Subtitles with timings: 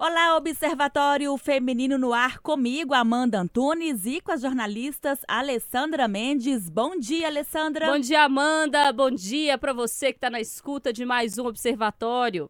[0.00, 6.70] Olá, Observatório Feminino no Ar, comigo, Amanda Antunes, e com as jornalistas Alessandra Mendes.
[6.70, 7.90] Bom dia, Alessandra.
[7.90, 8.92] Bom dia, Amanda.
[8.92, 12.48] Bom dia para você que está na escuta de mais um Observatório.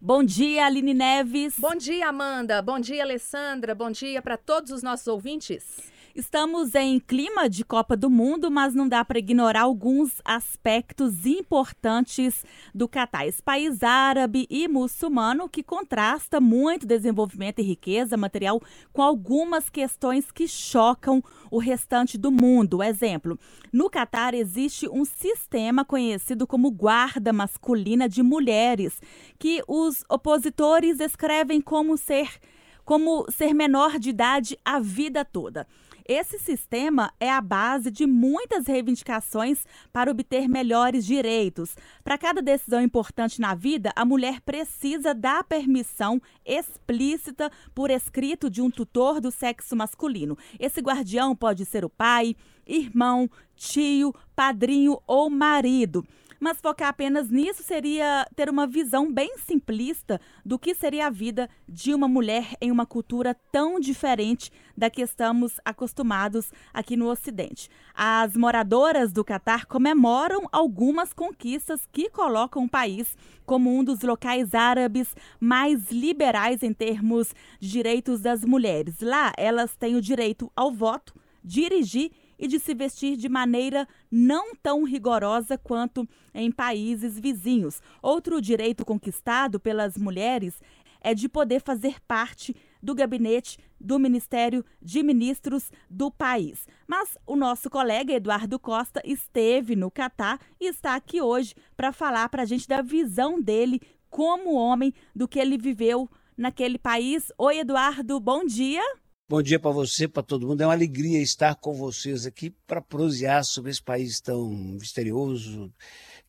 [0.00, 1.56] Bom dia, Aline Neves.
[1.58, 2.62] Bom dia, Amanda.
[2.62, 3.74] Bom dia, Alessandra.
[3.74, 5.92] Bom dia para todos os nossos ouvintes.
[6.16, 12.44] Estamos em clima de Copa do Mundo, mas não dá para ignorar alguns aspectos importantes
[12.72, 13.26] do Catar.
[13.26, 20.30] Esse país árabe e muçulmano que contrasta muito desenvolvimento e riqueza material com algumas questões
[20.30, 21.20] que chocam
[21.50, 22.80] o restante do mundo.
[22.80, 23.36] Exemplo,
[23.72, 29.02] no Catar existe um sistema conhecido como guarda masculina de mulheres,
[29.36, 32.38] que os opositores escrevem como ser
[32.84, 35.66] como ser menor de idade a vida toda.
[36.06, 41.74] Esse sistema é a base de muitas reivindicações para obter melhores direitos.
[42.02, 48.60] Para cada decisão importante na vida, a mulher precisa da permissão explícita por escrito de
[48.60, 50.36] um tutor do sexo masculino.
[50.60, 56.04] Esse guardião pode ser o pai, irmão, tio, padrinho ou marido
[56.44, 61.48] mas focar apenas nisso seria ter uma visão bem simplista do que seria a vida
[61.66, 67.70] de uma mulher em uma cultura tão diferente da que estamos acostumados aqui no Ocidente.
[67.94, 73.16] As moradoras do Catar comemoram algumas conquistas que colocam o país
[73.46, 79.00] como um dos locais árabes mais liberais em termos de direitos das mulheres.
[79.00, 84.54] Lá, elas têm o direito ao voto, dirigir e de se vestir de maneira não
[84.54, 87.80] tão rigorosa quanto em países vizinhos.
[88.02, 90.60] Outro direito conquistado pelas mulheres
[91.04, 96.66] é de poder fazer parte do gabinete do Ministério de Ministros do país.
[96.88, 102.28] Mas o nosso colega Eduardo Costa esteve no Catar e está aqui hoje para falar
[102.30, 107.30] para a gente da visão dele como homem do que ele viveu naquele país.
[107.36, 108.82] Oi, Eduardo, bom dia.
[109.26, 110.60] Bom dia para você, para todo mundo.
[110.60, 115.72] É uma alegria estar com vocês aqui para prosear sobre esse país tão misterioso,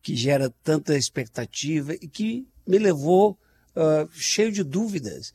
[0.01, 3.37] que gera tanta expectativa e que me levou
[3.75, 5.33] uh, cheio de dúvidas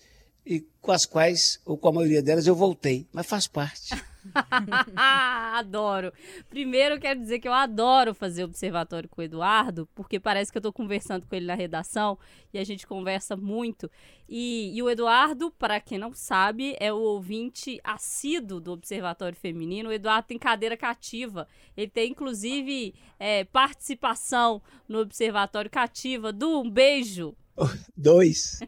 [0.50, 3.94] e com as quais, ou com a maioria delas, eu voltei, mas faz parte.
[4.96, 6.12] adoro.
[6.48, 10.60] Primeiro, quero dizer que eu adoro fazer observatório com o Eduardo, porque parece que eu
[10.60, 12.18] estou conversando com ele na redação
[12.52, 13.90] e a gente conversa muito.
[14.28, 19.88] E, e o Eduardo, para quem não sabe, é o ouvinte assíduo do Observatório Feminino.
[19.88, 21.46] O Eduardo tem cadeira cativa.
[21.76, 26.32] Ele tem, inclusive, é, participação no Observatório Cativa.
[26.32, 27.34] Du, um beijo.
[27.96, 28.60] Dois.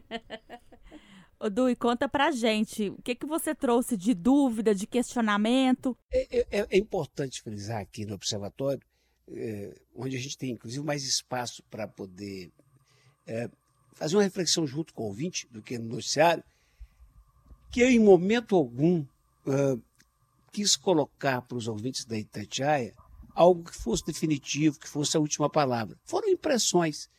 [1.43, 5.97] Ô, e conta pra gente, o que, que você trouxe de dúvida, de questionamento?
[6.09, 8.81] É, é, é importante frisar aqui no Observatório,
[9.29, 12.49] é, onde a gente tem, inclusive, mais espaço para poder
[13.27, 13.49] é,
[13.91, 16.43] fazer uma reflexão junto com o ouvinte do que no noticiário,
[17.69, 19.05] que eu, em momento algum,
[20.49, 22.93] quis colocar para os ouvintes da Itatiaia
[23.35, 25.97] algo que fosse definitivo, que fosse a última palavra.
[26.05, 27.09] Foram impressões.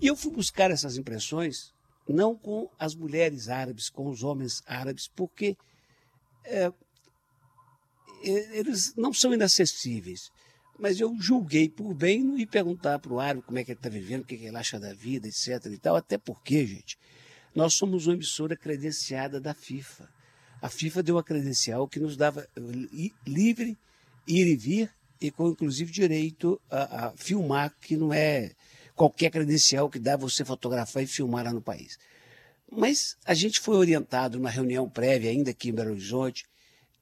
[0.00, 1.73] E eu fui buscar essas impressões
[2.08, 5.56] não com as mulheres árabes, com os homens árabes, porque
[6.44, 6.72] é,
[8.22, 10.30] eles não são inacessíveis.
[10.78, 13.78] Mas eu julguei por bem não ir perguntar para o árabe como é que ele
[13.78, 15.66] está vivendo, o que, que ele acha da vida, etc.
[15.66, 16.98] e tal, até porque, gente,
[17.54, 20.08] nós somos uma emissora credenciada da FIFA.
[20.60, 22.48] A FIFA deu uma credencial que nos dava
[23.26, 23.78] livre
[24.26, 28.52] ir e vir e com inclusive direito a, a filmar, que não é
[28.94, 31.98] qualquer credencial que dá você fotografar e filmar lá no país.
[32.70, 36.44] Mas a gente foi orientado na reunião prévia, ainda aqui em Belo Horizonte,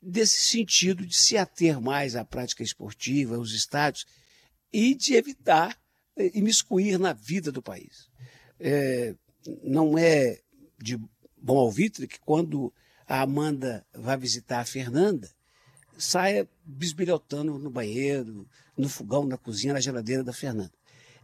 [0.00, 4.04] desse sentido de se ater mais à prática esportiva, aos estádios,
[4.72, 5.78] e de evitar
[6.16, 8.08] eh, imiscuir na vida do país.
[8.58, 9.14] É,
[9.62, 10.40] não é
[10.80, 10.98] de
[11.36, 12.72] bom alvitre que quando
[13.06, 15.30] a Amanda vai visitar a Fernanda,
[15.98, 20.72] saia bisbilhotando no banheiro, no fogão, na cozinha, na geladeira da Fernanda.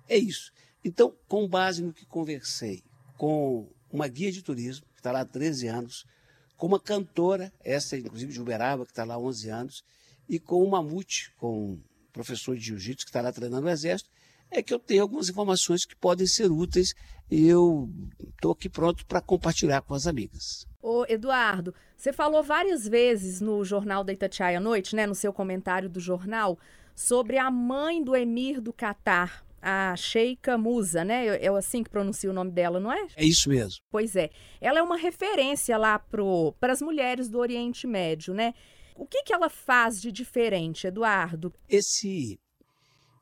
[0.09, 0.53] É isso.
[0.85, 2.83] Então, com base no que conversei
[3.17, 6.07] com uma guia de turismo, que está lá há 13 anos,
[6.56, 9.85] com uma cantora, essa inclusive de Uberaba, que está lá há 11 anos,
[10.29, 11.82] e com o Mamute, com um
[12.12, 14.11] professor de jiu-jitsu que está lá treinando o Exército,
[14.50, 16.94] é que eu tenho algumas informações que podem ser úteis
[17.31, 17.91] e eu
[18.31, 20.67] estou aqui pronto para compartilhar com as amigas.
[20.81, 25.32] Ô, Eduardo, você falou várias vezes no Jornal da Itatiaia à noite, né, no seu
[25.32, 26.59] comentário do jornal,
[26.94, 31.26] sobre a mãe do emir do Catar, a Sheikha Musa, né?
[31.26, 33.06] É assim que pronuncia o nome dela, não é?
[33.16, 33.81] É isso mesmo.
[33.90, 34.31] Pois é.
[34.60, 38.55] Ela é uma referência lá para as mulheres do Oriente Médio, né?
[38.94, 41.52] O que, que ela faz de diferente, Eduardo?
[41.69, 42.38] Esse,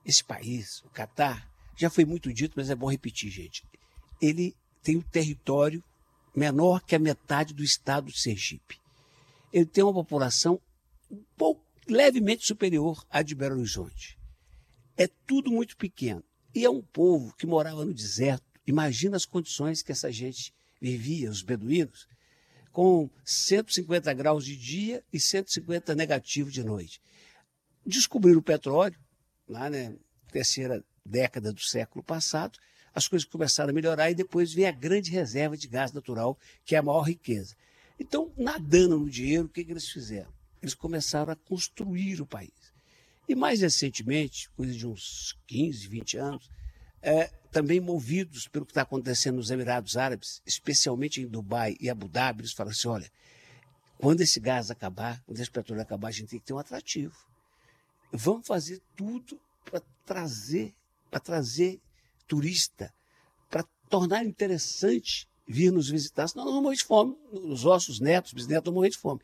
[0.04, 3.62] esse país, o Catar, já foi muito dito, mas é bom repetir, gente.
[4.20, 5.84] Ele tem um território
[6.34, 8.78] menor que a metade do estado de Sergipe.
[9.52, 10.60] Ele tem uma população
[11.10, 14.18] um pouco, levemente superior à de Belo Horizonte.
[14.96, 16.24] É tudo muito pequeno.
[16.56, 18.42] E é um povo que morava no deserto.
[18.66, 22.08] Imagina as condições que essa gente vivia, os beduínos,
[22.72, 26.98] com 150 graus de dia e 150 negativo de noite.
[27.84, 28.98] Descobriram o petróleo,
[29.46, 29.96] lá na né,
[30.32, 32.58] terceira década do século passado,
[32.94, 36.74] as coisas começaram a melhorar e depois vem a grande reserva de gás natural, que
[36.74, 37.54] é a maior riqueza.
[38.00, 40.32] Então, nadando no dinheiro, o que, que eles fizeram?
[40.62, 42.65] Eles começaram a construir o país.
[43.28, 46.50] E mais recentemente, coisa de uns 15, 20 anos,
[47.02, 52.08] é, também movidos pelo que está acontecendo nos Emirados Árabes, especialmente em Dubai e Abu
[52.08, 53.10] Dhabi, eles falam assim: olha,
[53.98, 57.16] quando esse gás acabar, quando esse petróleo acabar, a gente tem que ter um atrativo.
[58.12, 60.74] Vamos fazer tudo para trazer,
[61.10, 61.80] para trazer
[62.26, 62.92] turista,
[63.50, 67.16] para tornar interessante vir nos visitar, senão nós vamos morrer de fome.
[67.32, 69.20] Os nossos netos, bisnetos vão morrer de fome.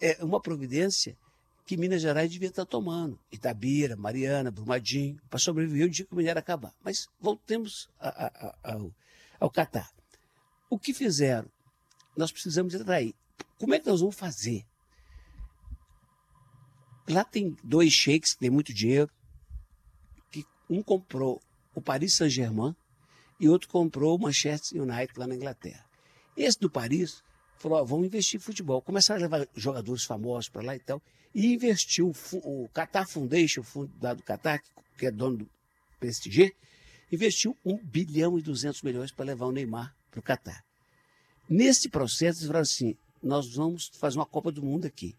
[0.00, 1.16] É uma providência
[1.64, 3.18] que Minas Gerais devia estar tomando.
[3.30, 6.74] Itabira, Mariana, Brumadinho, para sobreviver o dia que o minério acabar.
[6.82, 8.94] Mas voltemos a, a, a, ao,
[9.38, 9.90] ao Catar.
[10.68, 11.48] O que fizeram?
[12.16, 13.14] Nós precisamos atrair.
[13.58, 14.64] Como é que nós vamos fazer?
[17.08, 19.10] Lá tem dois sheiks que têm muito dinheiro,
[20.30, 21.40] que um comprou
[21.74, 22.74] o Paris Saint-Germain
[23.40, 25.84] e outro comprou o Manchester United lá na Inglaterra.
[26.36, 27.22] Esse do Paris
[27.56, 28.80] falou: ó, vamos investir em futebol.
[28.82, 31.02] Começaram a levar jogadores famosos para lá e tal.
[31.34, 34.62] E investiu o Qatar Foundation, o fundo do Qatar,
[34.98, 35.50] que é dono do
[35.98, 36.54] PSG,
[37.10, 40.64] investiu 1 bilhão e 200 milhões para levar o Neymar para o Qatar.
[41.48, 45.14] Nesse processo, eles falaram assim: nós vamos fazer uma Copa do Mundo aqui.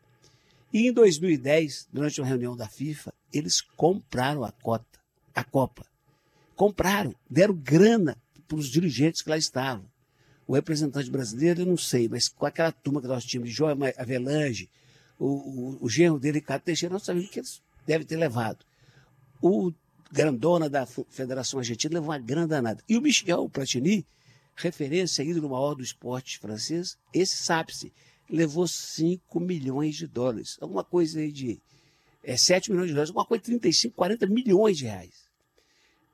[0.72, 5.00] E em 2010, durante uma reunião da FIFA, eles compraram a cota,
[5.34, 5.86] a Copa.
[6.56, 8.18] Compraram, deram grana
[8.48, 9.86] para os dirigentes que lá estavam.
[10.48, 14.70] O representante brasileiro, eu não sei, mas com aquela turma que nós tínhamos João Avelange,
[15.24, 18.66] o, o, o genro dele, Ricardo Teixeira, nós sabemos que eles devem ter levado.
[19.42, 19.72] O
[20.12, 22.84] grandona da Federação Argentina levou uma grande danada.
[22.90, 24.06] E o Michel Platini,
[24.54, 27.94] referência ídolo maior do esporte francês, esse sabe-se,
[28.30, 30.58] levou 5 milhões de dólares.
[30.60, 31.62] Alguma coisa aí de
[32.22, 35.30] é, 7 milhões de dólares, alguma coisa de 35, 40 milhões de reais.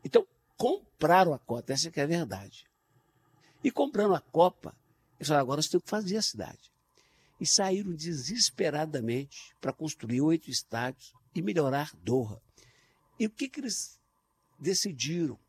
[0.05, 0.25] Então,
[0.55, 2.65] compraram a cota, essa é a verdade.
[3.63, 4.73] E comprando a Copa,
[5.19, 6.71] eles falaram, agora nós temos que fazer a cidade.
[7.39, 12.41] E saíram desesperadamente para construir oito estádios e melhorar Doha.
[13.19, 13.99] E o que, que eles
[14.59, 15.39] decidiram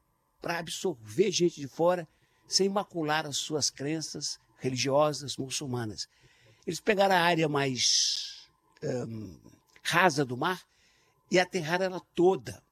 [0.41, 2.07] para absorver gente de fora
[2.47, 6.09] sem macular as suas crenças religiosas muçulmanas?
[6.67, 8.49] Eles pegaram a área mais
[8.83, 9.39] um,
[9.83, 10.63] rasa do mar
[11.31, 12.63] e aterraram ela toda.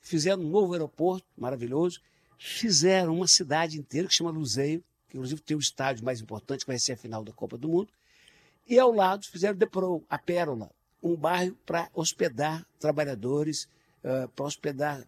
[0.00, 2.00] Fizeram um novo aeroporto maravilhoso
[2.38, 6.70] fizeram uma cidade inteira que chama Luzeio, que inclusive tem o estádio mais importante, que
[6.70, 7.92] vai ser a final da Copa do Mundo.
[8.68, 10.70] E ao lado fizeram Depro, a Pérola,
[11.02, 13.64] um bairro para hospedar trabalhadores,
[14.04, 15.06] uh, para hospedar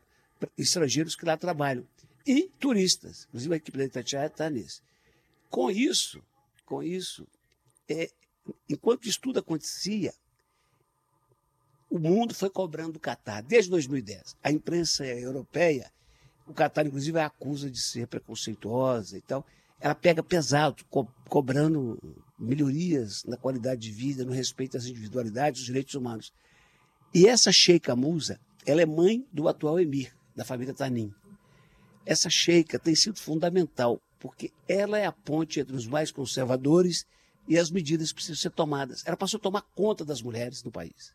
[0.57, 1.87] estrangeiros que lá trabalham.
[2.27, 3.27] E turistas.
[3.29, 4.83] Inclusive a equipe da Itatiaia está nisso.
[5.49, 6.23] Com isso,
[6.65, 7.27] com isso,
[7.89, 8.11] é,
[8.69, 10.15] enquanto isso tudo acontecia,
[11.91, 14.37] o mundo foi cobrando do Catar, desde 2010.
[14.43, 15.91] A imprensa europeia
[16.51, 19.47] o Catar, inclusive, a acusa de ser preconceituosa e tal.
[19.79, 21.97] Ela pega pesado, co cobrando
[22.41, 26.33] melhorias na qualidade de vida, no respeito às individualidades, dos direitos humanos.
[27.15, 31.13] E essa Sheikha Musa, ela é mãe do atual emir, da família Tanim.
[32.07, 37.07] Essa Sheikha tem sido fundamental, porque ela é a ponte entre os mais conservadores
[37.47, 39.03] e as medidas que precisam ser tomadas.
[39.05, 41.13] Ela passou a tomar conta das mulheres no país.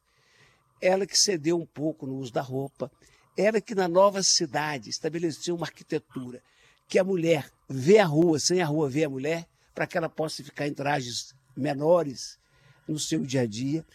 [0.81, 2.91] Ela que cedeu um pouco no uso da roupa,
[3.37, 6.41] era que na nova cidade estabeleceu uma arquitetura
[6.87, 10.09] que a mulher vê a rua sem a rua ver a mulher, para que ela
[10.09, 12.39] possa ficar em trajes menores
[12.87, 13.85] no seu dia a dia.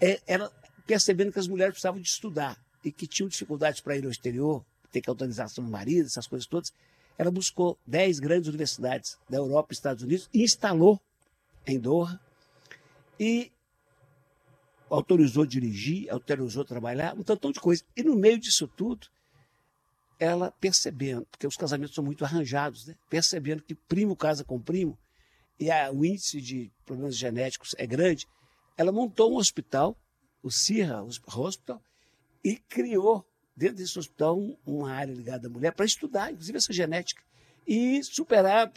[0.00, 0.50] É, ela
[0.86, 4.64] percebendo que as mulheres precisavam de estudar e que tinham dificuldades para ir ao exterior,
[4.92, 6.72] ter que autorização do marido, essas coisas todas,
[7.18, 11.00] ela buscou 10 grandes universidades da Europa e Estados Unidos e instalou
[11.66, 12.20] em Doha
[13.18, 13.50] e
[14.88, 17.82] autorizou dirigir, autorizou trabalhar, um tantão de coisa.
[17.96, 19.08] E no meio disso tudo,
[20.18, 22.94] ela percebendo, porque os casamentos são muito arranjados, né?
[23.10, 24.96] percebendo que primo casa com primo,
[25.58, 28.26] e a, o índice de problemas genéticos é grande,
[28.76, 29.96] ela montou um hospital,
[30.42, 31.82] o Sirra Hospital,
[32.44, 36.72] e criou dentro desse hospital um, uma área ligada à mulher para estudar, inclusive, essa
[36.72, 37.22] genética
[37.66, 38.72] e superar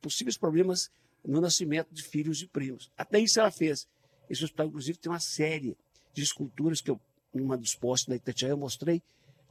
[0.00, 0.90] possíveis problemas
[1.24, 2.90] no nascimento de filhos e primos.
[2.96, 3.88] Até isso ela fez.
[4.30, 5.76] Esse hospital, inclusive, tem uma série
[6.12, 7.00] de esculturas que eu,
[7.34, 9.02] numa dos postos da Itatiaia, eu mostrei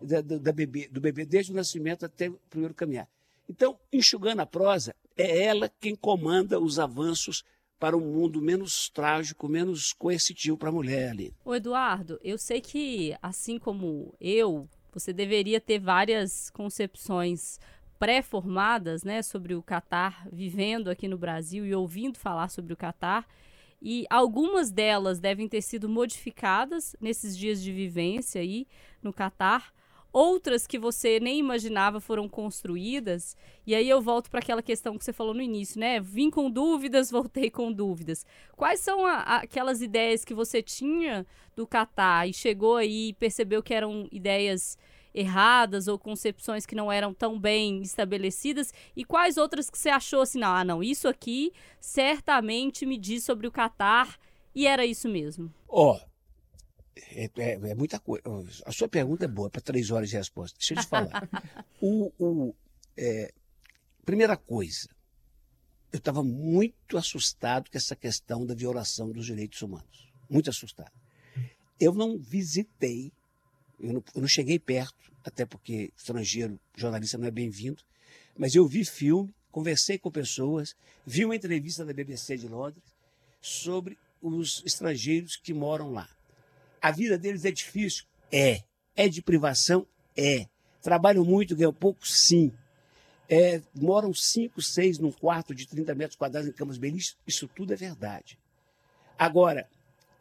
[0.01, 3.07] da, da, da bebê, do bebê desde o nascimento até o primeiro caminhar.
[3.49, 7.43] Então, enxugando a prosa, é ela quem comanda os avanços
[7.79, 11.33] para um mundo menos trágico, menos coercitivo para a mulher ali.
[11.45, 17.59] O Eduardo, eu sei que, assim como eu, você deveria ter várias concepções
[17.99, 23.27] pré-formadas né, sobre o Catar, vivendo aqui no Brasil e ouvindo falar sobre o Catar.
[23.81, 28.67] E algumas delas devem ter sido modificadas nesses dias de vivência aí
[29.01, 29.71] no Catar.
[30.19, 33.37] Outras que você nem imaginava foram construídas.
[33.67, 35.99] E aí eu volto para aquela questão que você falou no início, né?
[35.99, 38.25] Vim com dúvidas, voltei com dúvidas.
[38.55, 41.23] Quais são a, a, aquelas ideias que você tinha
[41.55, 44.75] do Catar e chegou aí e percebeu que eram ideias
[45.13, 48.73] erradas ou concepções que não eram tão bem estabelecidas?
[48.95, 53.23] E quais outras que você achou assim, não, ah, não, isso aqui certamente me diz
[53.23, 54.17] sobre o Catar
[54.55, 55.53] e era isso mesmo?
[55.69, 56.06] Ó, oh,
[57.11, 58.23] é, é, é, muita coisa.
[58.65, 60.57] A sua pergunta é boa para três horas de resposta.
[60.57, 61.29] Deixa eu te falar.
[61.81, 62.55] o, o
[62.95, 63.33] é,
[64.05, 64.87] primeira coisa,
[65.91, 70.11] eu estava muito assustado com essa questão da violação dos direitos humanos.
[70.29, 70.91] Muito assustado.
[71.79, 73.11] Eu não visitei
[73.79, 77.83] eu não, eu não cheguei perto, até porque estrangeiro, jornalista não é bem-vindo,
[78.35, 80.75] mas eu vi filme, conversei com pessoas,
[81.05, 82.83] vi uma entrevista da BBC de Londres
[83.41, 86.09] sobre os estrangeiros que moram lá.
[86.81, 88.05] A vida deles é difícil?
[88.31, 88.63] É.
[88.95, 89.85] É de privação?
[90.15, 90.47] É.
[90.81, 92.07] Trabalham muito, ganham pouco?
[92.07, 92.51] Sim.
[93.29, 97.17] É, moram cinco, seis num quarto de 30 metros quadrados em camas belíssimas?
[97.27, 98.39] Isso tudo é verdade.
[99.17, 99.67] Agora,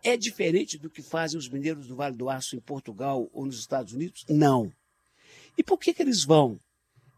[0.02, 3.58] é diferente do que fazem os mineiros do Vale do Aço em Portugal ou nos
[3.58, 4.24] Estados Unidos?
[4.28, 4.72] Não.
[5.56, 6.60] E por que, que eles vão?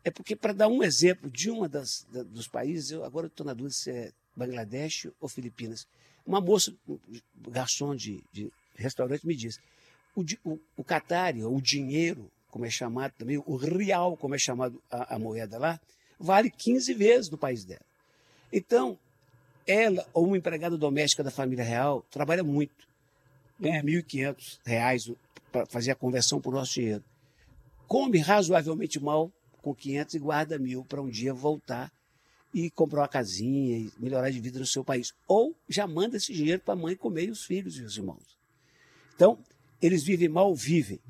[0.04, 3.74] É porque, para dar um exemplo de um dos países, eu agora estou na dúvida
[3.74, 5.86] se é Bangladesh ou Filipinas.
[6.24, 6.98] Uma moça, um
[7.50, 8.50] garçom de, de
[8.82, 9.58] restaurante, me disse:
[10.14, 15.14] o, o, o o dinheiro, como é chamado também, o real, como é chamado a,
[15.14, 15.80] a moeda lá,
[16.18, 17.84] vale 15 vezes no país dela.
[18.52, 18.98] Então,
[19.66, 22.88] ela ou uma empregada doméstica da família real trabalha muito,
[23.60, 25.16] ganha R$ 1.500
[25.52, 27.04] para fazer a conversão para o nosso dinheiro.
[27.86, 29.30] Come razoavelmente mal
[29.62, 31.92] com 500 e guarda mil para um dia voltar
[32.52, 35.12] e comprar uma casinha e melhorar de vida no seu país.
[35.26, 38.37] Ou já manda esse dinheiro para a mãe comer e os filhos e os irmãos.
[39.18, 39.36] Então,
[39.82, 41.00] eles vivem mal, vivem.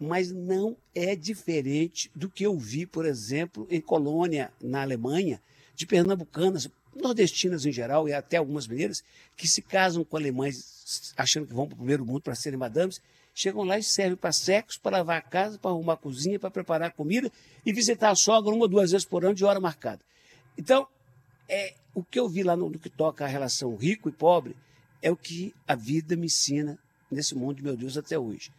[0.00, 5.38] Mas não é diferente do que eu vi, por exemplo, em Colônia, na Alemanha,
[5.74, 9.04] de pernambucanas nordestinas em geral e até algumas mineiras,
[9.36, 13.02] que se casam com alemães achando que vão para o primeiro mundo para serem madames,
[13.34, 16.50] chegam lá e servem para sexo, para lavar a casa, para arrumar a cozinha, para
[16.50, 17.30] preparar a comida
[17.66, 20.00] e visitar a sogra uma ou duas vezes por ano de hora marcada.
[20.56, 20.88] Então,
[21.46, 24.56] é, o que eu vi lá no, no que toca a relação rico e pobre
[25.02, 26.78] é o que a vida me ensina
[27.10, 28.52] nesse mundo, meu Deus, até hoje.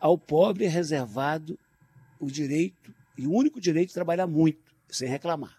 [0.00, 1.58] Ao pobre é reservado
[2.20, 5.56] o direito, e o único direito de trabalhar muito, sem reclamar.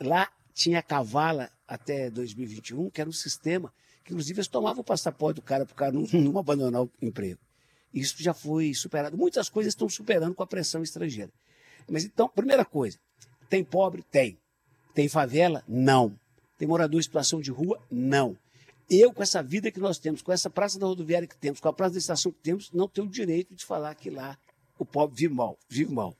[0.00, 3.72] Lá tinha a Cavala até 2021, que era um sistema
[4.04, 6.90] que, inclusive, eles tomavam o passaporte do cara para o cara não, não abandonar o
[7.02, 7.40] emprego.
[7.92, 9.16] Isso já foi superado.
[9.16, 11.32] Muitas coisas estão superando com a pressão estrangeira.
[11.88, 12.98] Mas então, primeira coisa,
[13.48, 14.02] tem pobre?
[14.10, 14.38] Tem.
[14.94, 15.64] Tem favela?
[15.66, 16.18] Não.
[16.58, 17.80] Tem morador em situação de rua?
[17.90, 18.36] Não.
[18.90, 21.68] Eu, com essa vida que nós temos, com essa praça da rodoviária que temos, com
[21.68, 24.38] a praça da estação que temos, não tenho o direito de falar que lá
[24.78, 25.58] o pobre vive mal.
[25.68, 26.16] Vive mal.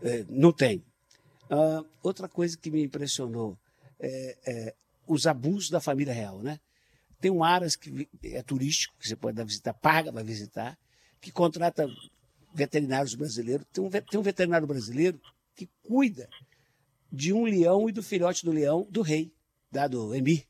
[0.00, 0.84] É, não tem.
[1.44, 3.58] Uh, outra coisa que me impressionou
[3.98, 4.74] é, é,
[5.06, 6.60] os abusos da família real, né?
[7.20, 10.78] Tem um Aras que é turístico, que você pode dar visitar, paga para visitar,
[11.20, 11.88] que contrata
[12.54, 13.66] veterinários brasileiros.
[13.72, 15.20] Tem um, tem um veterinário brasileiro
[15.54, 16.28] que cuida
[17.10, 19.32] de um leão e do filhote do leão do rei,
[19.70, 20.46] da, do Emir.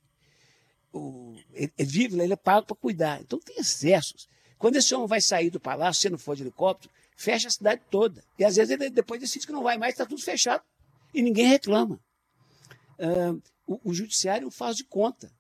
[0.94, 3.20] O, ele vive lá, ele é pago para cuidar.
[3.20, 4.28] Então tem excessos.
[4.58, 7.82] Quando esse homem vai sair do palácio, se não for de helicóptero, fecha a cidade
[7.90, 8.24] toda.
[8.38, 10.62] E às vezes ele depois decide que não vai mais, está tudo fechado
[11.12, 12.00] e ninguém reclama.
[12.98, 15.30] Uh, o, o, judiciário faz de conta.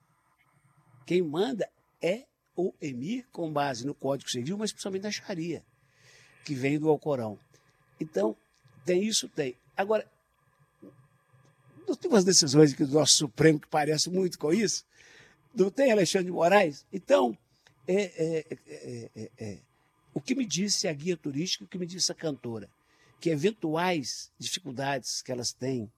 [1.06, 1.68] Quem manda
[2.02, 2.24] é
[2.56, 5.64] o emir, com base no Código Civil, mas principalmente na Sharia,
[6.44, 7.38] que vem do Alcorão.
[8.00, 8.36] Então,
[8.84, 9.28] tem isso?
[9.28, 9.56] Tem.
[9.76, 10.08] Agora,
[12.00, 14.84] tem umas decisões aqui do nosso Supremo que parecem muito com isso?
[15.54, 16.86] Não tem, Alexandre de Moraes?
[16.92, 17.36] Então,
[17.86, 18.58] é, é,
[19.14, 19.58] é, é,
[20.12, 22.68] o que me disse a guia turística, o que me disse a cantora?
[23.24, 25.90] que eventuais dificuldades que elas têm,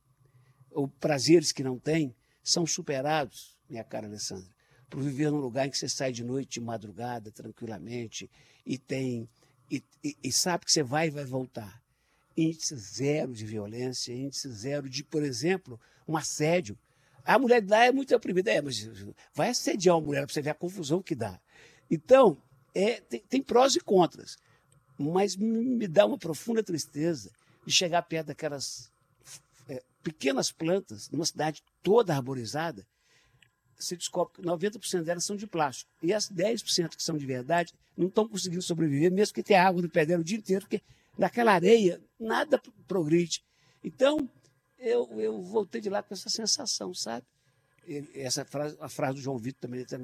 [0.70, 4.48] ou prazeres que não têm, são superados, minha cara Alessandra,
[4.88, 8.30] por viver num lugar em que você sai de noite, de madrugada, tranquilamente,
[8.64, 9.28] e tem
[9.68, 11.82] e, e, e sabe que você vai e vai voltar.
[12.36, 16.78] Índice zero de violência, índice zero de, por exemplo, um assédio.
[17.26, 18.88] A mulher de lá é muito oprimida, é, mas
[19.34, 21.40] vai assediar uma mulher para você ver a confusão que dá.
[21.90, 22.38] Então,
[22.74, 24.36] é, tem, tem prós e contras
[24.98, 27.30] mas me dá uma profunda tristeza
[27.66, 28.90] de chegar perto daquelas
[29.68, 32.86] é, pequenas plantas, numa cidade toda arborizada,
[33.78, 35.90] se descobre que 90% delas são de plástico.
[36.02, 39.82] E as 10% que são de verdade não estão conseguindo sobreviver, mesmo que tenha água
[39.82, 40.82] no pé dela o dia inteiro, porque
[41.18, 43.44] naquela areia nada progride.
[43.84, 44.28] Então,
[44.78, 47.26] eu, eu voltei de lá com essa sensação, sabe?
[48.14, 49.96] essa frase, a frase do João Vitor também está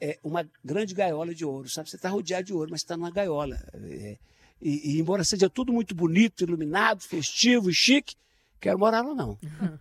[0.00, 1.88] é uma grande gaiola de ouro, sabe?
[1.88, 3.56] Você está rodeado de ouro, mas está numa gaiola.
[3.74, 4.18] É,
[4.60, 8.14] e, e, embora seja tudo muito bonito, iluminado, festivo e chique,
[8.60, 9.38] quero morar lá não.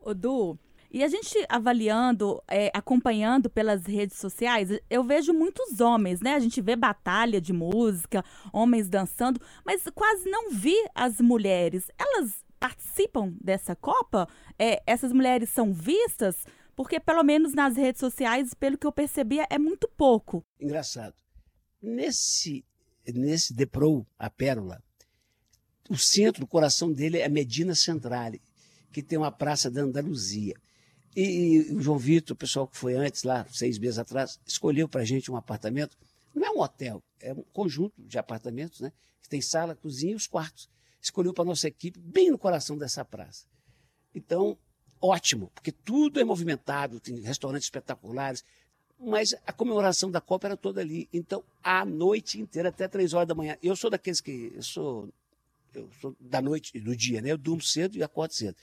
[0.00, 0.58] Ô, Du,
[0.90, 6.34] e a gente avaliando, é, acompanhando pelas redes sociais, eu vejo muitos homens, né?
[6.34, 11.90] A gente vê batalha de música, homens dançando, mas quase não vi as mulheres.
[11.98, 14.26] Elas participam dessa Copa?
[14.58, 16.46] É, essas mulheres são vistas?
[16.74, 20.42] Porque, pelo menos nas redes sociais, pelo que eu percebia, é muito pouco.
[20.58, 21.14] Engraçado.
[21.82, 22.64] Nesse,
[23.06, 24.82] nesse Depro, a Pérola,
[25.90, 28.40] o centro, o coração dele é Medina Centrale,
[28.90, 30.54] que tem uma praça da Andaluzia.
[31.14, 34.88] E, e o João Vitor, o pessoal que foi antes, lá, seis meses atrás, escolheu
[34.88, 35.98] para a gente um apartamento.
[36.34, 38.90] Não é um hotel, é um conjunto de apartamentos, né?
[39.20, 40.72] Que tem sala, cozinha e os quartos
[41.04, 43.46] escolheu para nossa equipe bem no coração dessa praça.
[44.14, 44.56] Então,
[45.00, 48.44] ótimo, porque tudo é movimentado, tem restaurantes espetaculares,
[48.98, 51.08] mas a comemoração da Copa era toda ali.
[51.12, 53.56] Então, a noite inteira, até três horas da manhã.
[53.62, 54.52] Eu sou daqueles que.
[54.54, 55.12] Eu sou,
[55.74, 57.32] eu sou da noite, do dia, né?
[57.32, 58.56] Eu durmo cedo e acordo cedo.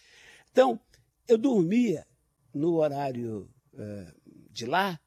[0.52, 0.80] Então,
[1.28, 2.08] eu dormia
[2.54, 5.00] no horário uh, de lá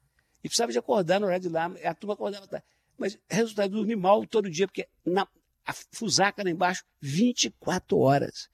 [0.43, 1.65] e precisava de acordar no horário de lá.
[1.83, 2.65] A turma acordava tarde.
[2.97, 5.27] Mas resultado, dormi mal todo dia, porque na,
[5.65, 8.49] a fusaca lá embaixo 24 horas.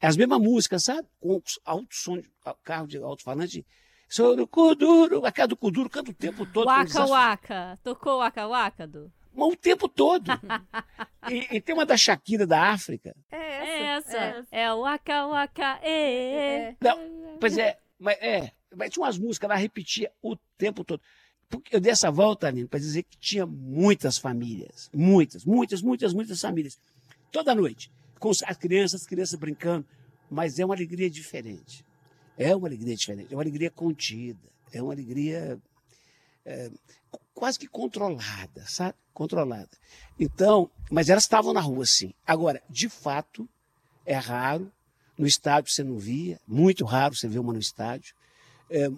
[0.00, 1.08] As mesmas músicas, sabe?
[1.20, 2.30] Com alto som, de,
[2.62, 3.66] carro de alto-falante.
[4.08, 6.66] Sou do Kuduro, a cara do Kuduro canta o tempo todo.
[6.66, 7.78] Waka Waka.
[7.82, 9.12] Tocou Waka Waka, do?
[9.34, 10.30] Mas o tempo todo.
[11.28, 13.14] e, e, tem uma da Shakira da África.
[13.30, 14.16] É essa.
[14.16, 14.46] É, essa.
[14.50, 15.80] é o Waka Waka.
[15.82, 16.70] É.
[16.70, 16.76] é.
[16.80, 18.52] Não, pois é, mas é.
[18.74, 21.02] Mas tinha umas músicas, ela repetia o tempo todo.
[21.70, 24.90] Eu dei essa volta, Aline, para dizer que tinha muitas famílias.
[24.94, 26.78] Muitas, muitas, muitas, muitas famílias.
[27.30, 27.90] Toda noite.
[28.18, 29.86] Com as crianças, as crianças brincando.
[30.30, 31.84] Mas é uma alegria diferente.
[32.36, 33.32] É uma alegria diferente.
[33.32, 34.40] É uma alegria contida.
[34.72, 35.60] É uma alegria
[36.44, 36.70] é,
[37.34, 38.94] quase que controlada, sabe?
[39.12, 39.70] Controlada.
[40.18, 42.14] Então, mas elas estavam na rua, sim.
[42.26, 43.48] Agora, de fato,
[44.04, 44.72] é raro.
[45.18, 46.40] No estádio você não via.
[46.46, 48.14] Muito raro você ver uma no estádio.
[48.70, 48.90] É,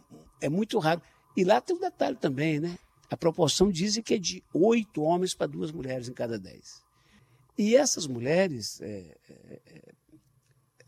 [0.42, 1.00] é muito raro.
[1.38, 2.76] E lá tem um detalhe também, né?
[3.08, 6.82] A proporção dizem que é de oito homens para duas mulheres em cada dez.
[7.56, 9.94] E essas mulheres, é, é, é,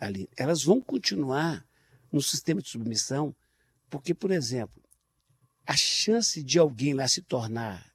[0.01, 1.65] ali, elas vão continuar
[2.11, 3.33] no sistema de submissão,
[3.89, 4.83] porque, por exemplo,
[5.65, 7.89] a chance de alguém lá se tornar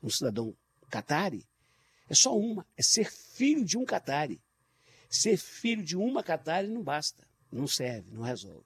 [0.00, 0.56] um cidadão
[0.88, 1.44] catari
[2.08, 4.40] é só uma, é ser filho de um catari.
[5.10, 8.64] Ser filho de uma catari não basta, não serve, não resolve.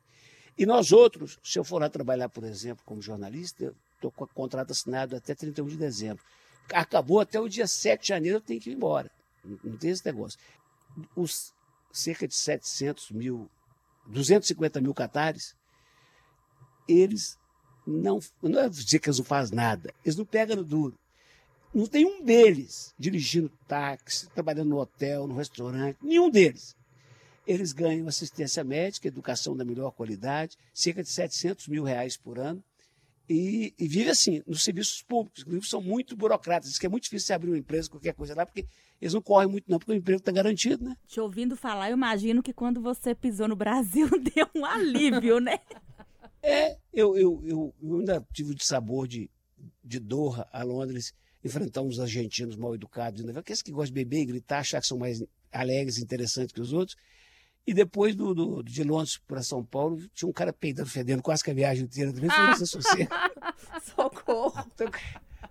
[0.56, 4.28] E nós outros, se eu for lá trabalhar, por exemplo, como jornalista, estou com o
[4.28, 6.22] contrato assinado até 31 de dezembro.
[6.72, 9.10] Acabou até o dia 7 de janeiro, eu tenho que ir embora.
[9.64, 10.38] Não tem esse negócio.
[11.16, 11.52] Os
[11.92, 13.50] cerca de 700 mil,
[14.06, 15.56] 250 mil catares,
[16.86, 17.38] eles
[17.86, 20.98] não, não é dizer que eles não fazem nada, eles não pegam no duro.
[21.72, 26.76] Não tem um deles dirigindo táxi, trabalhando no hotel, no restaurante, nenhum deles
[27.50, 32.62] eles ganham assistência médica, educação da melhor qualidade, cerca de 700 mil reais por ano,
[33.28, 37.04] e, e vive assim, nos serviços públicos, que são muito burocratas, diz que é muito
[37.04, 38.66] difícil você abrir uma empresa, qualquer coisa lá, porque
[39.00, 40.96] eles não correm muito não, porque o emprego está garantido, né?
[41.06, 45.58] Te ouvindo falar, eu imagino que quando você pisou no Brasil, deu um alívio, né?
[46.42, 49.30] É, eu, eu, eu, eu ainda tive de sabor de,
[49.84, 51.12] de Doha a Londres,
[51.44, 54.98] enfrentar uns argentinos mal educados, aqueles que gostam de beber e gritar, achar que são
[54.98, 56.96] mais alegres e interessantes que os outros,
[57.66, 61.44] e depois do, do de Londres para São Paulo, tinha um cara peidando, fedendo quase
[61.44, 62.12] que a viagem inteira.
[62.12, 63.10] Também foi essa sossego.
[63.94, 64.64] Socorro.
[64.74, 64.90] Então,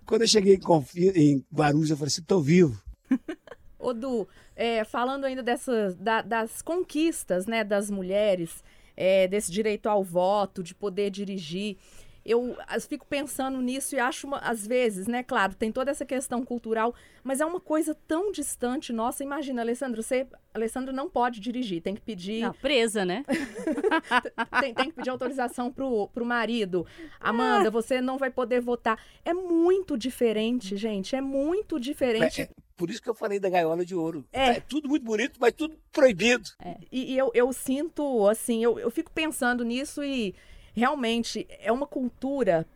[0.04, 2.80] quando eu cheguei em, em Guarulhos, eu falei assim, estou vivo.
[3.78, 8.62] Ô, Du, é, falando ainda dessas, da, das conquistas né, das mulheres,
[8.94, 11.78] é, desse direito ao voto, de poder dirigir
[12.24, 12.56] eu
[12.88, 16.94] fico pensando nisso e acho, uma, às vezes, né, claro, tem toda essa questão cultural,
[17.24, 19.24] mas é uma coisa tão distante nossa.
[19.24, 22.42] Imagina, Alessandro, você, Alessandro não pode dirigir, tem que pedir...
[22.42, 23.24] Não, presa, né?
[24.60, 26.86] tem, tem, que pedir autorização pro, pro marido.
[27.18, 27.70] Amanda, ah.
[27.70, 29.02] você não vai poder votar.
[29.24, 32.42] É muito diferente, gente, é muito diferente.
[32.42, 34.24] É, é, por isso que eu falei da gaiola de ouro.
[34.32, 36.50] É, é tudo muito bonito, mas tudo proibido.
[36.62, 36.76] É.
[36.92, 40.34] E, e eu, eu sinto, assim, eu, eu fico pensando nisso e
[40.74, 42.66] realmente é uma cultura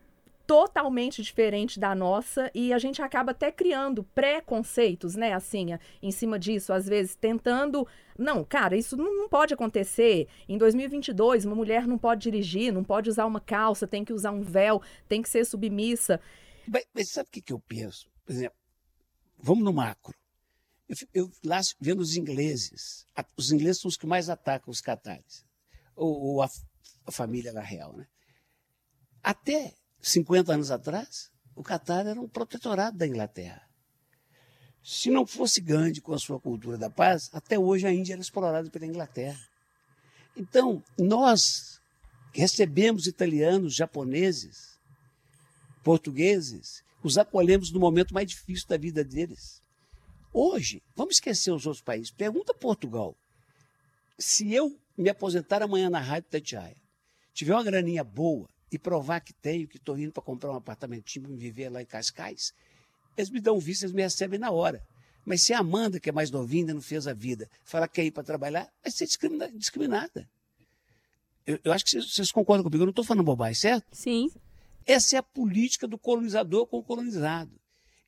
[0.46, 5.68] totalmente diferente da nossa e a gente acaba até criando preconceitos, né, assim,
[6.02, 7.86] em cima disso, às vezes tentando,
[8.18, 10.28] não, cara, isso não, pode acontecer.
[10.48, 14.32] Em 2022, uma mulher não pode dirigir, não pode usar uma calça, tem que usar
[14.32, 16.20] um véu, tem que ser submissa.
[16.66, 18.10] Mas, mas sabe o que, que eu penso?
[18.24, 18.56] Por exemplo,
[19.38, 20.14] vamos no macro.
[20.86, 25.44] Eu, eu lá vendo os ingleses, os ingleses são os que mais atacam os catares,
[25.96, 26.44] ou,
[27.06, 28.06] a família da real, né?
[29.22, 33.62] Até 50 anos atrás, o Catar era um protetorado da Inglaterra.
[34.82, 38.20] Se não fosse Gandhi com a sua cultura da paz, até hoje a Índia era
[38.20, 39.40] explorada pela Inglaterra.
[40.36, 41.80] Então, nós
[42.32, 44.78] recebemos italianos, japoneses,
[45.82, 49.62] portugueses, os acolhemos no momento mais difícil da vida deles.
[50.32, 52.10] Hoje, vamos esquecer os outros países.
[52.10, 53.16] Pergunta Portugal.
[54.18, 56.76] Se eu me aposentar amanhã na Rádio Tatiaia,
[57.32, 61.30] tiver uma graninha boa, e provar que tenho, que estou indo para comprar um apartamentinho
[61.30, 62.52] e viver lá em Cascais,
[63.16, 64.84] eles me dão visto, eles me recebem na hora.
[65.24, 67.94] Mas se a Amanda, que é mais novinha, ainda não fez a vida, falar que
[67.94, 70.28] quer ir para trabalhar, vai ser discriminada.
[71.46, 73.86] Eu, eu, acho que vocês, vocês concordam comigo, eu não estou falando bobagem, certo?
[73.92, 74.28] Sim.
[74.84, 77.52] Essa é a política do colonizador com o colonizado.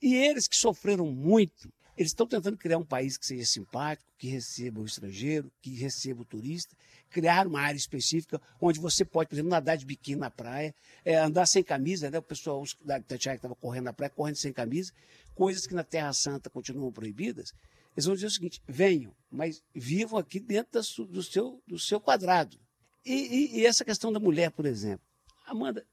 [0.02, 4.28] E eles que sofreram muito, eles estão tentando criar um país que seja simpático, que
[4.28, 6.76] receba o estrangeiro, que receba o turista,
[7.08, 11.16] criar uma área específica onde você pode, por exemplo, nadar de biquíni na praia, é,
[11.16, 12.18] andar sem camisa, né?
[12.18, 14.92] O pessoal da Tatiaia que estava correndo na praia, correndo sem camisa,
[15.34, 17.52] coisas que na Terra Santa continuam proibidas.
[17.96, 22.58] Eles vão dizer o seguinte: venham, mas vivam aqui dentro do, seu, do seu quadrado.
[23.04, 25.06] E, e, e essa questão da mulher, por exemplo.
[25.46, 25.86] Amanda,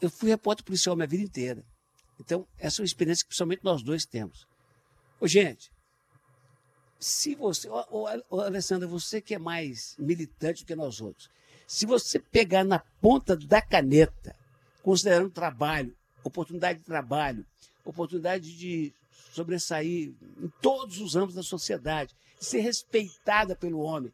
[0.00, 1.64] eu fui repórter policial minha vida inteira.
[2.18, 4.46] Então, essa é uma experiência que principalmente nós dois temos.
[5.20, 5.70] Ô, gente,
[6.98, 7.84] se você, ô,
[8.30, 11.28] ô, Alessandra, você que é mais militante do que nós outros,
[11.66, 14.34] se você pegar na ponta da caneta,
[14.82, 17.44] considerando trabalho, oportunidade de trabalho,
[17.84, 18.94] oportunidade de
[19.32, 24.12] sobressair em todos os âmbitos da sociedade, de ser respeitada pelo homem,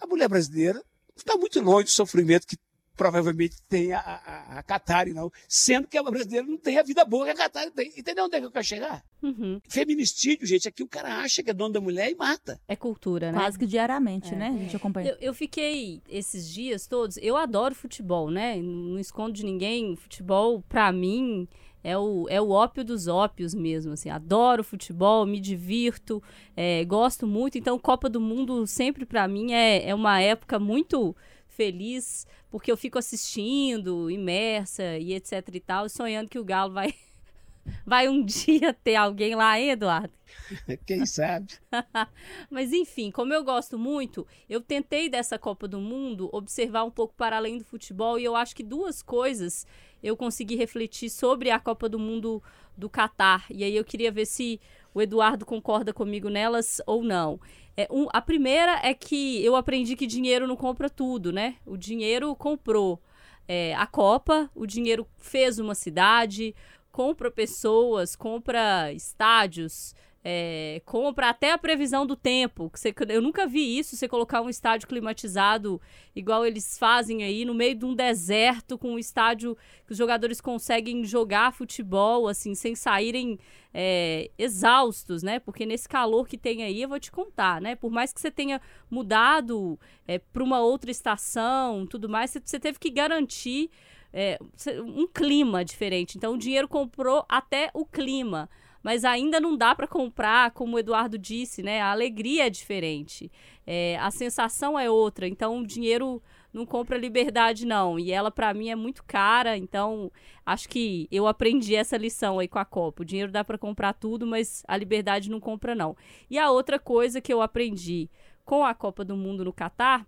[0.00, 0.82] a mulher brasileira
[1.16, 2.56] está muito longe do sofrimento que
[2.98, 5.30] provavelmente tem a, a, a Qatari, não.
[5.48, 7.92] Sendo que a brasileira não tem a vida boa que a Qatari tem.
[7.96, 9.04] Entendeu onde é que eu quero chegar?
[9.22, 9.60] Uhum.
[9.68, 12.60] Feminicídio, gente, aqui o cara acha que é dono da mulher e mata.
[12.66, 13.38] É cultura, né?
[13.38, 14.36] Quase que diariamente, é.
[14.36, 14.48] né?
[14.48, 15.10] A gente acompanha.
[15.10, 17.16] Eu, eu, fiquei esses dias todos.
[17.18, 18.56] Eu adoro futebol, né?
[18.56, 19.94] Não escondo de ninguém.
[19.94, 21.48] Futebol, pra mim.
[21.82, 26.22] É o, é o ópio dos ópios mesmo, assim, adoro futebol, me divirto,
[26.56, 31.14] é, gosto muito, então Copa do Mundo sempre para mim é, é uma época muito
[31.46, 36.94] feliz, porque eu fico assistindo, imersa e etc e tal, sonhando que o Galo vai
[37.84, 40.12] vai um dia ter alguém lá, hein, Eduardo?
[40.86, 41.54] Quem sabe?
[42.50, 47.14] Mas enfim, como eu gosto muito, eu tentei dessa Copa do Mundo observar um pouco
[47.14, 49.66] para além do futebol e eu acho que duas coisas
[50.02, 52.42] eu consegui refletir sobre a Copa do Mundo
[52.76, 53.46] do Catar.
[53.50, 54.60] E aí eu queria ver se
[54.94, 57.40] o Eduardo concorda comigo nelas ou não.
[57.76, 61.56] É, um, a primeira é que eu aprendi que dinheiro não compra tudo, né?
[61.64, 63.00] O dinheiro comprou
[63.46, 66.54] é, a Copa, o dinheiro fez uma cidade,
[66.90, 72.68] compra pessoas, compra estádios, é, compra até a previsão do tempo.
[72.70, 75.80] Que você, eu nunca vi isso, você colocar um estádio climatizado,
[76.14, 80.40] igual eles fazem aí, no meio de um deserto, com um estádio que os jogadores
[80.40, 83.38] conseguem jogar futebol, assim, sem saírem
[83.72, 85.38] é, exaustos, né?
[85.38, 87.74] Porque nesse calor que tem aí, eu vou te contar, né?
[87.74, 92.58] Por mais que você tenha mudado é, para uma outra estação, tudo mais, você, você
[92.58, 93.70] teve que garantir
[94.12, 94.38] é,
[94.84, 96.16] um clima diferente.
[96.16, 98.48] Então, o dinheiro comprou até o clima
[98.82, 101.80] mas ainda não dá para comprar, como o Eduardo disse, né?
[101.80, 103.30] A alegria é diferente,
[103.66, 105.26] é, a sensação é outra.
[105.26, 107.98] Então, o dinheiro não compra liberdade, não.
[107.98, 109.56] E ela, para mim, é muito cara.
[109.56, 110.10] Então,
[110.44, 113.02] acho que eu aprendi essa lição aí com a Copa.
[113.02, 115.96] O dinheiro dá para comprar tudo, mas a liberdade não compra, não.
[116.30, 118.08] E a outra coisa que eu aprendi
[118.44, 120.06] com a Copa do Mundo no Catar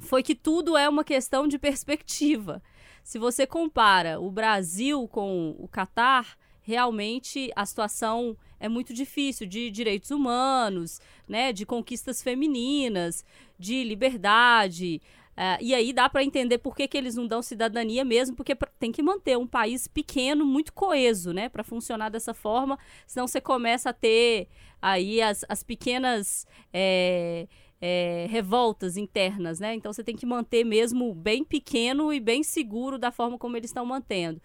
[0.00, 2.62] foi que tudo é uma questão de perspectiva.
[3.02, 9.70] Se você compara o Brasil com o Catar, realmente a situação é muito difícil de
[9.70, 13.24] direitos humanos, né, de conquistas femininas,
[13.58, 15.00] de liberdade.
[15.32, 18.54] Uh, e aí dá para entender por que, que eles não dão cidadania mesmo, porque
[18.78, 23.40] tem que manter um país pequeno, muito coeso, né, para funcionar dessa forma, senão você
[23.40, 24.48] começa a ter
[24.82, 27.46] aí as, as pequenas é,
[27.80, 29.74] é, revoltas internas, né?
[29.74, 33.70] Então você tem que manter mesmo bem pequeno e bem seguro da forma como eles
[33.70, 34.40] estão mantendo.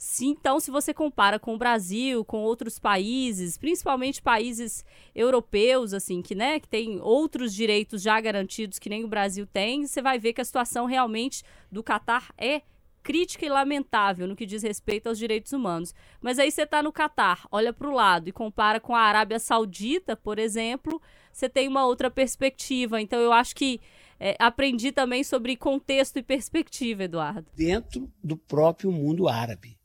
[0.00, 6.22] Se, então, se você compara com o Brasil, com outros países, principalmente países europeus, assim,
[6.22, 10.16] que, né, que tem outros direitos já garantidos que nem o Brasil tem, você vai
[10.16, 12.62] ver que a situação realmente do Catar é
[13.02, 15.92] crítica e lamentável no que diz respeito aos direitos humanos.
[16.20, 19.40] Mas aí você está no Catar, olha para o lado e compara com a Arábia
[19.40, 23.00] Saudita, por exemplo, você tem uma outra perspectiva.
[23.00, 23.80] Então eu acho que
[24.20, 27.46] é, aprendi também sobre contexto e perspectiva, Eduardo.
[27.56, 29.77] Dentro do próprio mundo árabe.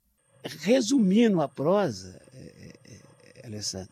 [0.43, 2.99] Resumindo a prosa, é, é,
[3.35, 3.89] é Alessandra,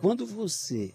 [0.00, 0.94] quando você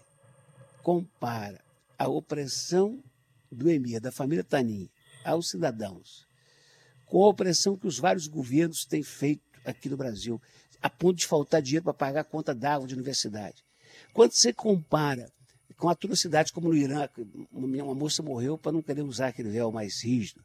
[0.82, 1.60] compara
[1.98, 3.02] a opressão
[3.50, 4.88] do emir, da família Tanin,
[5.24, 6.26] aos cidadãos,
[7.06, 10.40] com a opressão que os vários governos têm feito aqui no Brasil,
[10.82, 13.62] a ponto de faltar dinheiro para pagar a conta d'água de universidade.
[14.12, 15.30] Quando você compara
[15.76, 17.08] com atrocidades como no Irã,
[17.52, 20.44] uma moça morreu para não querer usar aquele véu mais rígido,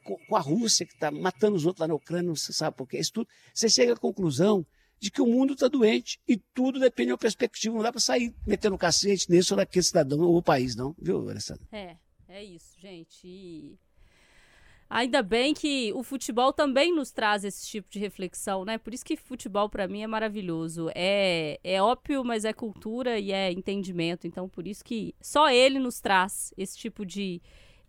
[0.00, 2.98] com a Rússia que está matando os outros lá na Ucrânia, não sabe por quê,
[2.98, 4.64] isso tudo, você chega à conclusão
[5.00, 8.34] de que o mundo está doente e tudo depende da perspectiva, não dá para sair
[8.46, 11.66] metendo cacete nesse ou naquele cidadão ou país, não, viu, Alessandro?
[11.72, 11.96] É,
[12.28, 13.26] é isso, gente.
[13.26, 13.78] E
[14.94, 18.76] Ainda bem que o futebol também nos traz esse tipo de reflexão, né?
[18.76, 20.90] Por isso que futebol para mim é maravilhoso.
[20.94, 24.26] É, é ópio, mas é cultura e é entendimento.
[24.26, 27.40] Então, por isso que só ele nos traz esse tipo de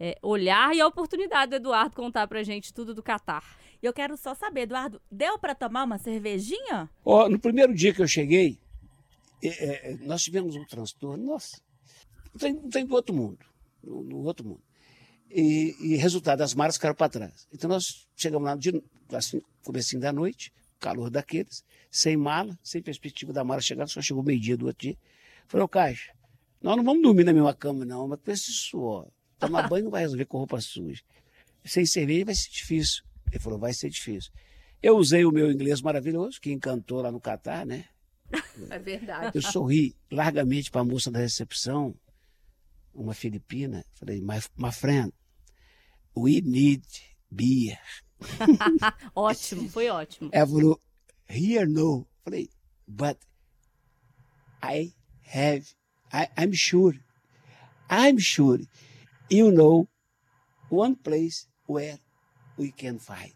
[0.04, 3.58] é, olhar e a oportunidade do Eduardo contar pra gente tudo do Catar.
[3.82, 6.90] Eu quero só saber, Eduardo, deu para tomar uma cervejinha?
[7.06, 8.60] Oh, no primeiro dia que eu cheguei,
[9.44, 9.48] é,
[9.92, 11.24] é, nós tivemos um transtorno.
[11.24, 11.62] Nossa,
[12.34, 13.46] não tem, não tem do outro mundo.
[13.82, 14.64] No, no outro mundo
[15.34, 17.48] e, e resultado, as malas ficaram para trás.
[17.52, 23.34] Então nós chegamos lá de assim, comecinho da noite, calor daqueles, sem mala, sem perspectiva
[23.34, 24.98] da mala chegar, só chegou meio-dia do outro dia.
[25.48, 26.14] Falei, ô Caixa,
[26.62, 29.08] nós não vamos dormir na mesma cama, não, mas com esse suor,
[29.48, 31.02] tomar banho não vai resolver com roupa suja.
[31.66, 33.04] Sem cerveja vai ser difícil.
[33.32, 34.32] Ele falou, vai ser difícil.
[34.82, 37.86] Eu usei o meu inglês maravilhoso, que encantou lá no Catar, né?
[38.70, 39.32] É verdade.
[39.34, 41.96] Eu sorri largamente para a moça da recepção,
[42.94, 43.86] uma filipina.
[43.94, 45.14] Falei, my, my friend,
[46.16, 46.84] We need
[47.34, 47.80] beer.
[49.16, 50.30] ótimo, foi ótimo.
[50.32, 50.80] Ela falou,
[51.28, 52.08] here no.
[52.24, 52.50] Falei,
[52.88, 53.18] but
[54.62, 55.66] I have,
[56.12, 56.98] I, I'm sure,
[57.90, 58.60] I'm sure
[59.34, 59.88] you know
[60.70, 62.00] one place where
[62.58, 63.34] we can find.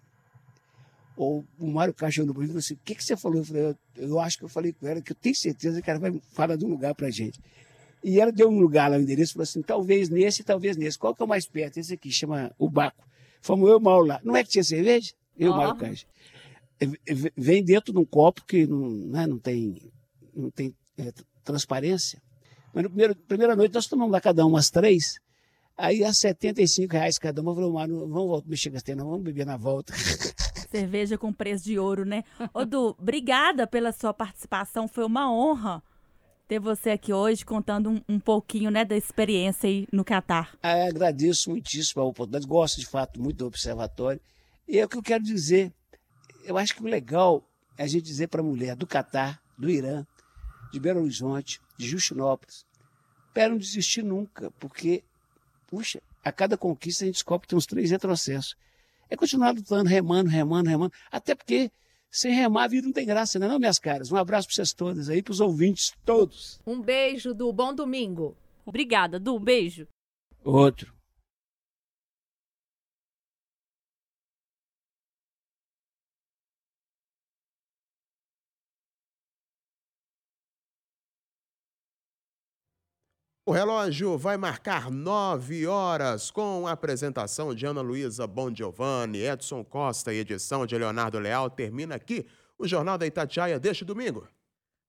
[1.15, 3.39] Ou o Mário Caixa no Brasil falou assim: o que, que você falou?
[3.39, 5.89] Eu falei: eu, eu, acho que eu falei com ela, que eu tenho certeza que
[5.89, 7.39] ela vai falar de um lugar pra gente.
[8.03, 10.97] E ela deu um lugar lá, o endereço, falou assim: talvez nesse, talvez nesse.
[10.97, 11.77] Qual que é o mais perto?
[11.77, 13.03] Esse aqui, chama o Baco.
[13.41, 14.21] Fomos eu e o Mauro lá.
[14.23, 15.13] Não é que tinha cerveja?
[15.37, 16.05] Eu e o Mauro Caixa.
[16.79, 19.91] É, é, vem dentro de um copo que não, né, não tem,
[20.35, 21.11] não tem é,
[21.43, 22.21] transparência.
[22.73, 25.19] Mas na primeira noite nós tomamos lá cada um umas três.
[25.77, 27.53] Aí a 75 reais cada uma.
[27.53, 29.93] Falei, Mário, vamos mexer com não, vamos beber na volta.
[30.71, 32.23] Cerveja com preço de ouro, né?
[32.53, 34.87] Ô, Du, obrigada pela sua participação.
[34.87, 35.81] Foi uma honra
[36.47, 40.57] ter você aqui hoje contando um, um pouquinho né, da experiência aí no Catar.
[40.63, 44.19] Ah, agradeço muitíssimo a oportunidade, gosto de fato muito do observatório.
[44.67, 45.71] E é o que eu quero dizer.
[46.43, 47.43] Eu acho que o legal
[47.77, 50.05] é a gente dizer para a mulher do Catar, do Irã,
[50.71, 52.65] de Belo Horizonte, de Justinópolis,
[53.33, 55.03] para não desistir nunca, porque,
[55.67, 58.55] puxa, a cada conquista a gente descobre que tem uns três retrocessos.
[59.09, 61.71] É continuar lutando, remando, remando, remando, até porque
[62.09, 64.11] sem remar, a vida não tem graça, né, não, minhas caras?
[64.11, 66.59] Um abraço para vocês todas aí, para os ouvintes todos.
[66.65, 68.35] Um beijo, do Bom domingo.
[68.65, 69.35] Obrigada, Du.
[69.35, 69.87] Um beijo.
[70.43, 70.96] Outro.
[83.47, 89.63] O relógio vai marcar nove horas com a apresentação de Ana Luísa Bon Giovanni, Edson
[89.63, 91.49] Costa e edição de Leonardo Leal.
[91.49, 92.25] Termina aqui
[92.59, 94.27] o Jornal da Itatiaia deste domingo.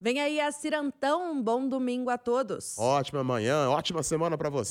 [0.00, 2.76] Vem aí a Cirantão, um bom domingo a todos.
[2.76, 4.66] Ótima manhã, ótima semana para você.